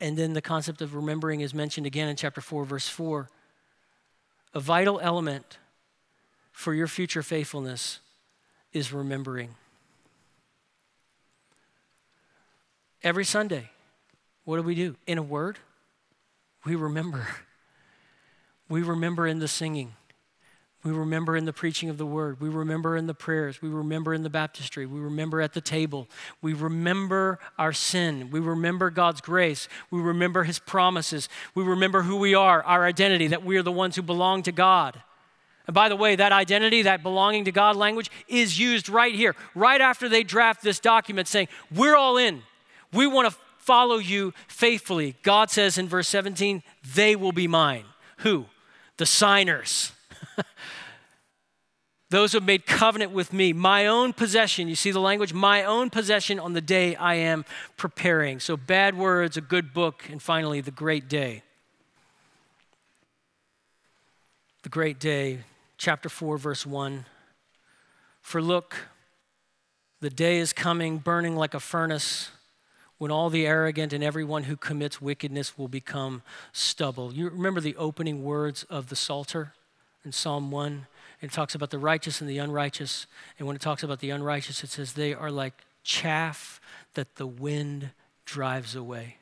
[0.00, 3.30] and then the concept of remembering is mentioned again in chapter 4, verse 4.
[4.54, 5.58] A vital element
[6.50, 8.00] for your future faithfulness
[8.72, 9.54] is remembering.
[13.02, 13.70] Every Sunday,
[14.44, 14.96] what do we do?
[15.06, 15.58] In a word,
[16.64, 17.26] we remember.
[18.68, 19.96] We remember in the singing.
[20.84, 22.40] We remember in the preaching of the word.
[22.40, 23.62] We remember in the prayers.
[23.62, 24.84] We remember in the baptistry.
[24.84, 26.08] We remember at the table.
[26.40, 28.30] We remember our sin.
[28.32, 29.68] We remember God's grace.
[29.92, 31.28] We remember his promises.
[31.54, 34.52] We remember who we are, our identity, that we are the ones who belong to
[34.52, 35.00] God.
[35.68, 39.36] And by the way, that identity, that belonging to God language is used right here,
[39.54, 42.42] right after they draft this document saying, We're all in.
[42.92, 45.14] We want to follow you faithfully.
[45.22, 46.64] God says in verse 17,
[46.94, 47.84] They will be mine.
[48.18, 48.46] Who?
[48.96, 49.92] The signers.
[52.12, 54.68] Those who have made covenant with me, my own possession.
[54.68, 55.32] You see the language?
[55.32, 57.46] My own possession on the day I am
[57.78, 58.38] preparing.
[58.38, 61.42] So, bad words, a good book, and finally, the great day.
[64.62, 65.38] The great day,
[65.78, 67.06] chapter 4, verse 1.
[68.20, 68.76] For look,
[70.02, 72.30] the day is coming, burning like a furnace,
[72.98, 77.10] when all the arrogant and everyone who commits wickedness will become stubble.
[77.12, 79.54] You remember the opening words of the Psalter
[80.04, 80.86] in Psalm 1?
[81.20, 83.06] It talks about the righteous and the unrighteous.
[83.38, 86.60] And when it talks about the unrighteous, it says they are like chaff
[86.94, 87.90] that the wind
[88.24, 89.16] drives away.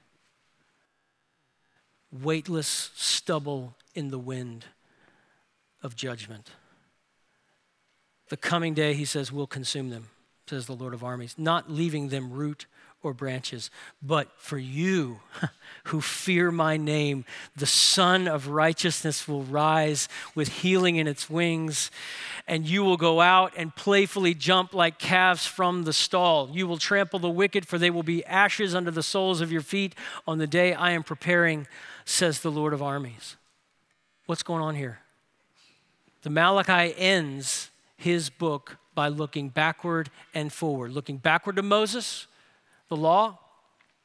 [2.11, 4.65] Weightless stubble in the wind
[5.83, 6.51] of judgment.
[8.31, 10.09] The coming day, he says, will consume them,
[10.49, 12.67] says the Lord of armies, not leaving them root
[13.03, 13.71] or branches.
[14.03, 15.21] But for you
[15.85, 17.25] who fear my name,
[17.57, 21.91] the Sun of Righteousness will rise with healing in its wings,
[22.47, 26.51] and you will go out and playfully jump like calves from the stall.
[26.53, 29.63] You will trample the wicked, for they will be ashes under the soles of your
[29.63, 29.95] feet
[30.27, 31.67] on the day I am preparing,
[32.05, 33.37] says the Lord of armies.
[34.27, 35.01] What's going on here?
[36.23, 42.27] The Malachi ends his book by looking backward and forward, looking backward to Moses
[42.91, 43.39] the law,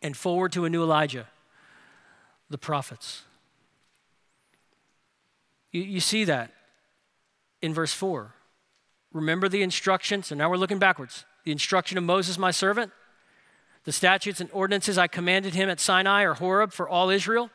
[0.01, 1.27] and forward to a new Elijah,
[2.49, 3.23] the prophets.
[5.71, 6.53] You, you see that
[7.61, 8.31] in verse 4.
[9.11, 10.23] Remember the instruction.
[10.23, 11.25] So now we're looking backwards.
[11.43, 12.91] The instruction of Moses, my servant,
[13.83, 17.49] the statutes and ordinances I commanded him at Sinai or Horeb for all Israel.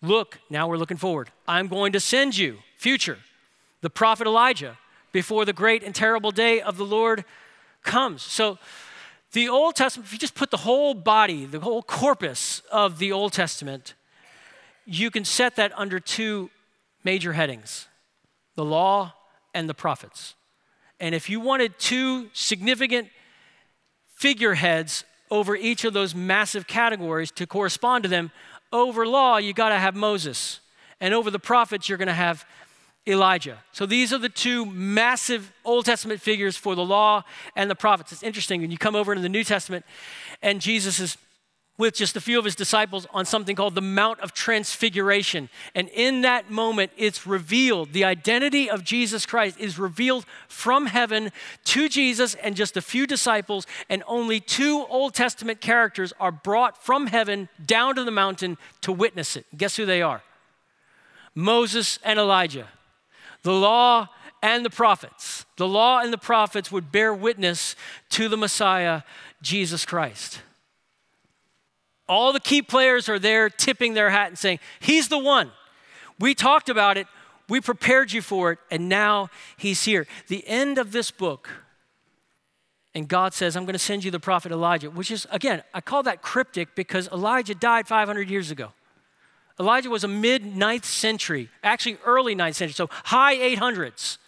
[0.00, 1.30] Look, now we're looking forward.
[1.48, 3.18] I'm going to send you, future,
[3.80, 4.78] the prophet Elijah,
[5.12, 7.24] before the great and terrible day of the Lord
[7.82, 8.22] comes.
[8.22, 8.58] So,
[9.32, 13.12] the Old Testament, if you just put the whole body, the whole corpus of the
[13.12, 13.94] Old Testament,
[14.84, 16.50] you can set that under two
[17.04, 17.88] major headings
[18.54, 19.12] the law
[19.52, 20.34] and the prophets.
[20.98, 23.08] And if you wanted two significant
[24.14, 28.30] figureheads over each of those massive categories to correspond to them,
[28.72, 30.60] over law, you got to have Moses.
[31.00, 32.46] And over the prophets, you're going to have
[33.06, 33.58] Elijah.
[33.72, 37.22] So these are the two massive Old Testament figures for the law
[37.54, 38.12] and the prophets.
[38.12, 39.84] It's interesting when you come over into the New Testament
[40.42, 41.16] and Jesus is
[41.78, 45.48] with just a few of his disciples on something called the Mount of Transfiguration.
[45.74, 51.32] And in that moment, it's revealed, the identity of Jesus Christ is revealed from heaven
[51.64, 56.82] to Jesus and just a few disciples, and only two Old Testament characters are brought
[56.82, 59.44] from heaven down to the mountain to witness it.
[59.56, 60.22] Guess who they are?
[61.34, 62.68] Moses and Elijah.
[63.46, 64.08] The law
[64.42, 65.46] and the prophets.
[65.56, 67.76] The law and the prophets would bear witness
[68.08, 69.02] to the Messiah,
[69.40, 70.42] Jesus Christ.
[72.08, 75.52] All the key players are there tipping their hat and saying, He's the one.
[76.18, 77.06] We talked about it,
[77.48, 80.08] we prepared you for it, and now He's here.
[80.26, 81.48] The end of this book,
[82.96, 85.80] and God says, I'm going to send you the prophet Elijah, which is, again, I
[85.80, 88.72] call that cryptic because Elijah died 500 years ago.
[89.58, 94.18] Elijah was a mid 9th century, actually early 9th century, so high 800s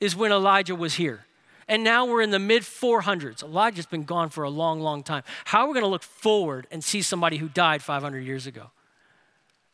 [0.00, 1.24] is when Elijah was here.
[1.68, 3.42] And now we're in the mid 400s.
[3.42, 5.24] Elijah's been gone for a long, long time.
[5.46, 8.70] How are we going to look forward and see somebody who died 500 years ago?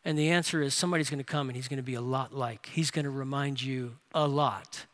[0.04, 2.34] And the answer is somebody's going to come and he's going to be a lot
[2.34, 2.70] like.
[2.72, 4.86] He's going to remind you a lot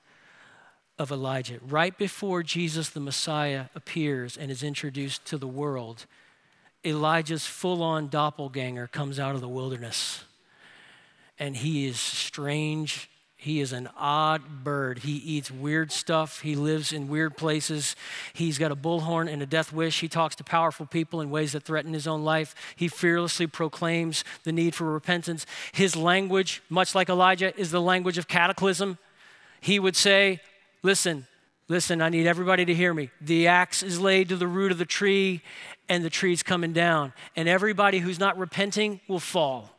[0.98, 1.58] of Elijah.
[1.62, 6.06] Right before Jesus the Messiah appears and is introduced to the world,
[6.88, 10.24] Elijah's full on doppelganger comes out of the wilderness.
[11.38, 13.08] And he is strange
[13.40, 14.98] he is an odd bird.
[14.98, 16.40] He eats weird stuff.
[16.40, 17.94] He lives in weird places.
[18.32, 20.00] He's got a bullhorn and a death wish.
[20.00, 22.56] He talks to powerful people in ways that threaten his own life.
[22.74, 25.46] He fearlessly proclaims the need for repentance.
[25.70, 28.98] His language, much like Elijah, is the language of cataclysm.
[29.60, 30.40] He would say,
[30.82, 31.28] Listen,
[31.68, 33.10] listen, I need everybody to hear me.
[33.20, 35.42] The axe is laid to the root of the tree,
[35.88, 37.12] and the tree's coming down.
[37.36, 39.70] And everybody who's not repenting will fall.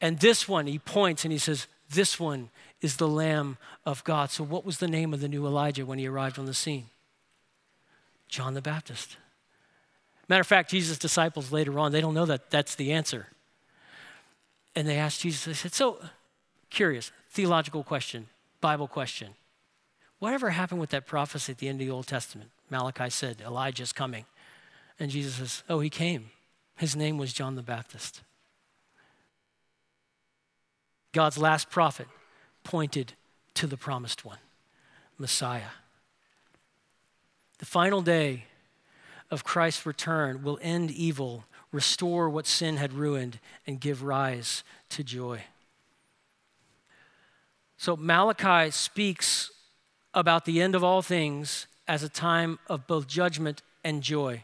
[0.00, 2.50] And this one, he points and he says, This one
[2.80, 4.30] is the Lamb of God.
[4.30, 6.86] So, what was the name of the new Elijah when he arrived on the scene?
[8.28, 9.16] John the Baptist.
[10.28, 13.28] Matter of fact, Jesus' disciples later on, they don't know that that's the answer.
[14.74, 15.98] And they asked Jesus, they said, So,
[16.70, 18.28] curious, theological question,
[18.60, 19.34] Bible question.
[20.22, 22.50] Whatever happened with that prophecy at the end of the Old Testament?
[22.70, 24.24] Malachi said, Elijah's coming.
[25.00, 26.30] And Jesus says, Oh, he came.
[26.76, 28.22] His name was John the Baptist.
[31.10, 32.06] God's last prophet
[32.62, 33.14] pointed
[33.54, 34.38] to the promised one,
[35.18, 35.72] Messiah.
[37.58, 38.44] The final day
[39.28, 45.02] of Christ's return will end evil, restore what sin had ruined, and give rise to
[45.02, 45.42] joy.
[47.76, 49.50] So Malachi speaks
[50.14, 54.42] about the end of all things as a time of both judgment and joy.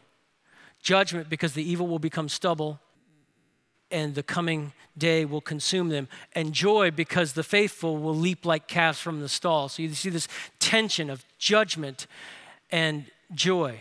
[0.81, 2.79] Judgment because the evil will become stubble,
[3.91, 8.67] and the coming day will consume them, and joy because the faithful will leap like
[8.67, 9.67] calves from the stall.
[9.67, 10.27] So you see this
[10.59, 12.05] tension of judgment
[12.71, 13.79] and joy.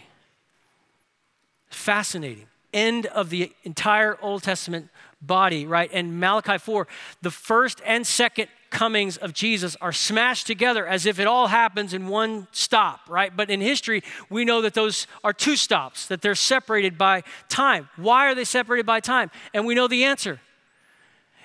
[1.68, 2.46] Fascinating.
[2.72, 4.88] End of the entire Old Testament
[5.20, 5.90] body, right?
[5.92, 6.86] And Malachi 4,
[7.22, 11.94] the first and second comings of Jesus are smashed together as if it all happens
[11.94, 13.34] in one stop, right?
[13.34, 17.88] But in history, we know that those are two stops, that they're separated by time.
[17.96, 19.30] Why are they separated by time?
[19.54, 20.40] And we know the answer.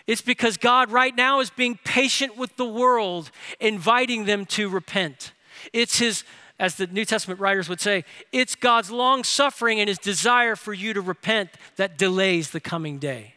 [0.05, 5.31] It's because God right now is being patient with the world, inviting them to repent.
[5.71, 6.23] It's His,
[6.59, 10.73] as the New Testament writers would say, it's God's long suffering and His desire for
[10.73, 13.32] you to repent that delays the coming day.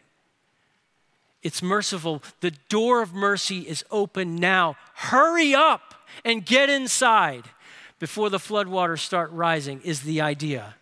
[1.43, 2.23] It's merciful.
[2.41, 4.75] The door of mercy is open now.
[4.95, 5.93] Hurry up
[6.25, 7.43] and get inside
[7.99, 10.75] before the floodwaters start rising, is the idea.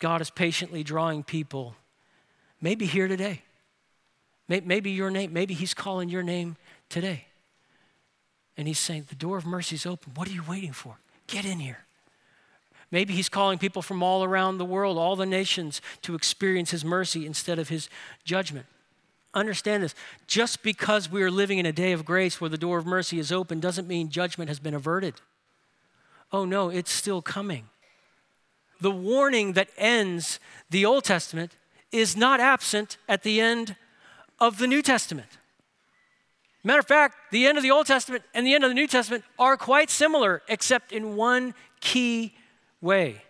[0.00, 1.76] God is patiently drawing people,
[2.60, 3.42] maybe here today.
[4.48, 6.56] Maybe your name, maybe He's calling your name
[6.88, 7.26] today.
[8.56, 10.12] And He's saying, The door of mercy is open.
[10.14, 10.96] What are you waiting for?
[11.26, 11.84] Get in here.
[12.94, 16.84] Maybe he's calling people from all around the world, all the nations, to experience his
[16.84, 17.88] mercy instead of his
[18.22, 18.66] judgment.
[19.34, 19.96] Understand this
[20.28, 23.18] just because we are living in a day of grace where the door of mercy
[23.18, 25.14] is open doesn't mean judgment has been averted.
[26.32, 27.64] Oh no, it's still coming.
[28.80, 30.38] The warning that ends
[30.70, 31.56] the Old Testament
[31.90, 33.74] is not absent at the end
[34.38, 35.38] of the New Testament.
[36.62, 38.86] Matter of fact, the end of the Old Testament and the end of the New
[38.86, 42.34] Testament are quite similar, except in one key
[42.84, 43.22] way.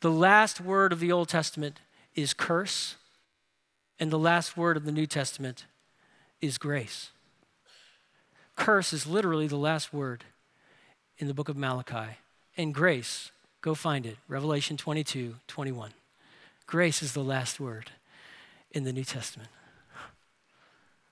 [0.00, 1.80] The last word of the Old Testament
[2.14, 2.96] is curse,
[3.98, 5.64] and the last word of the New Testament
[6.40, 7.10] is grace.
[8.54, 10.24] Curse is literally the last word
[11.18, 12.18] in the book of Malachi,
[12.56, 15.92] and grace, go find it, Revelation 22 21.
[16.66, 17.90] Grace is the last word
[18.70, 19.50] in the New Testament.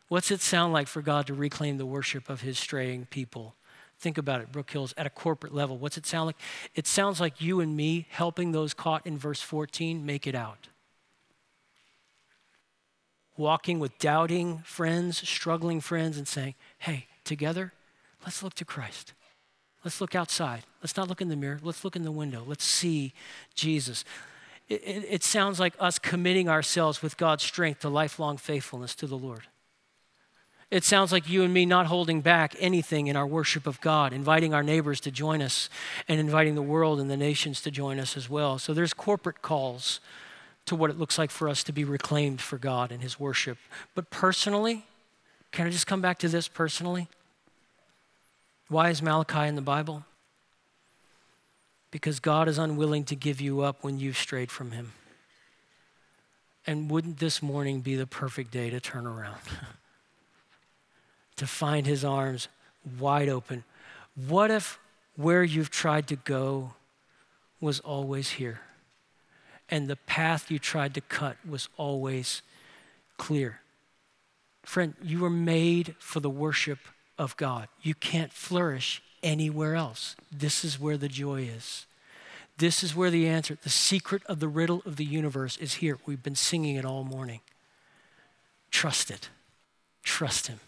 [0.09, 3.55] What's it sound like for God to reclaim the worship of his straying people
[4.01, 5.77] Think about it, Brook Hills, at a corporate level.
[5.77, 6.37] What's it sound like?
[6.75, 10.69] It sounds like you and me helping those caught in verse 14 make it out.
[13.37, 17.75] Walking with doubting friends, struggling friends, and saying, hey, together,
[18.25, 19.13] let's look to Christ.
[19.85, 20.63] Let's look outside.
[20.83, 21.61] Let's not look in the mirror.
[21.63, 22.43] Let's look in the window.
[22.47, 23.13] Let's see
[23.55, 24.07] Jesus.
[24.71, 29.07] It, it, it sounds like us committing ourselves with God's strength to lifelong faithfulness to
[29.07, 29.43] the Lord.
[30.71, 34.13] It sounds like you and me not holding back anything in our worship of God,
[34.13, 35.69] inviting our neighbors to join us,
[36.07, 38.57] and inviting the world and the nations to join us as well.
[38.59, 39.99] So there's corporate calls
[40.67, 43.59] to what it looks like for us to be reclaimed for God and His worship.
[43.97, 44.85] But personally,
[45.51, 47.09] can I just come back to this personally?
[48.69, 50.05] Why is Malachi in the Bible?
[51.91, 54.93] Because God is unwilling to give you up when you've strayed from Him.
[56.65, 59.41] And wouldn't this morning be the perfect day to turn around?
[61.41, 62.49] to find his arms
[62.99, 63.65] wide open.
[64.15, 64.79] What if
[65.17, 66.75] where you've tried to go
[67.61, 68.61] was always here?
[69.71, 72.43] And the path you tried to cut was always
[73.17, 73.61] clear.
[74.65, 76.79] Friend, you were made for the worship
[77.19, 77.69] of God.
[77.81, 80.17] You can't flourish anywhere else.
[80.31, 81.87] This is where the joy is.
[82.59, 85.99] This is where the answer, the secret of the riddle of the universe is here.
[86.05, 87.41] We've been singing it all morning.
[88.71, 89.31] Trust it.
[90.03, 90.61] Trust Him.